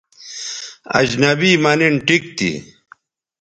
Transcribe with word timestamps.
اجنبی 0.99 1.51
مہ 1.63 1.71
نِن 1.79 1.93
ٹھیک 2.05 2.23
تھی 2.37 2.51